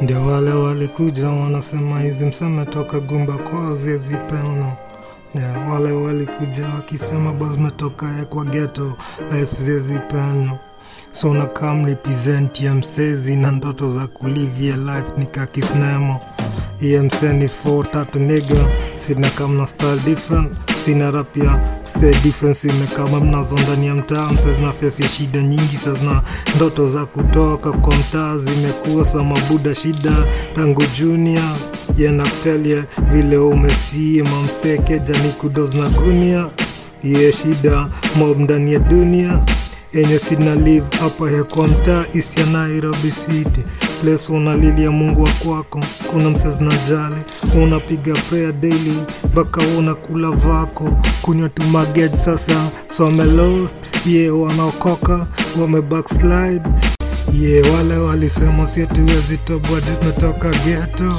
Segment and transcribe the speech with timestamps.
[0.00, 4.72] Ndio wale walikuja wanasema hizi mseme toka gumba kwao zezipeno
[5.34, 8.92] yeah, wale walikuja wakisema bas zimetoka ya kwa geto
[9.32, 10.52] life ziezipeana
[11.16, 16.20] so na kam represent ya msezi na ndoto za kulivia life nikakisnemo
[16.80, 20.52] iye mseni fo tatu niga sina kam na style different.
[20.84, 24.28] Sina rapia mse difference imekama mnazo ndani ya mtaa.
[24.32, 26.22] Mse zina shida nyingi sazina
[26.56, 28.38] ndoto za kutoka kwa mtaa.
[28.38, 30.12] Zimekuwa sa mabuda shida
[30.54, 31.56] tangu junior.
[31.98, 35.90] Yenaktelia vile umesie mamseke jani kudos na
[37.04, 39.44] iye shida mob ndani ya dunia
[39.94, 43.64] yenye sina live hapa ya kwa mtaa isi ya Nairobi City.
[44.02, 47.16] Place unalilia Mungu wa kwako, kuna msezi na jali,
[47.64, 50.90] unapiga prayer daily mpaka unakula vako,
[51.22, 53.76] kunywa tu magej sasa, so wame lost.
[54.06, 55.26] Ye yeah, wanaokoka
[55.60, 56.62] wame backslide.
[57.40, 61.12] Ye yeah, wale walisema si tuwezi toboa tumetoka ghetto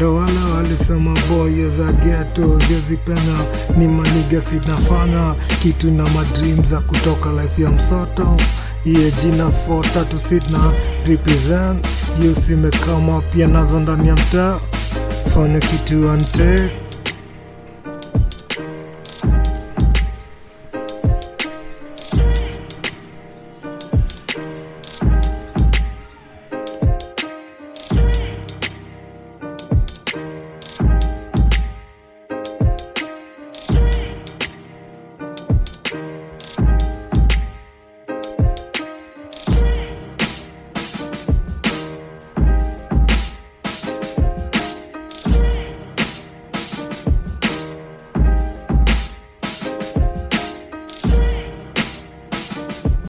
[0.00, 3.44] ndo wala walisema boye za geto zyezipena
[3.78, 8.36] ni maniga sinafanya kitu na madream za kutoka life ya msoto.
[8.84, 10.72] Iye jina 4 sitna
[11.06, 11.86] represent.
[13.32, 14.58] Pia nazo ndani ya mtaa.
[15.34, 16.70] Fanya kitu ante